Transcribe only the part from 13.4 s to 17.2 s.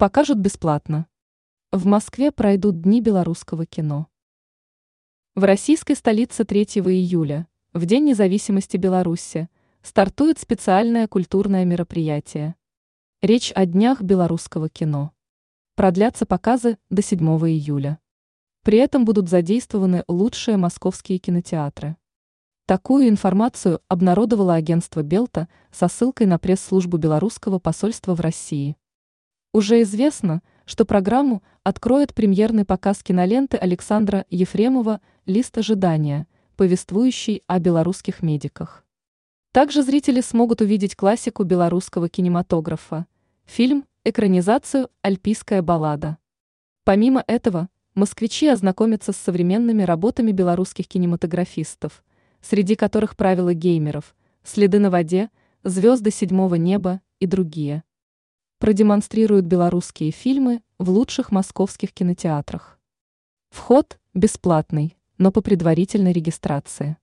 о Днях белорусского кино. Продлятся показы до 7